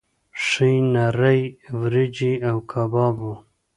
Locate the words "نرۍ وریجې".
0.93-2.33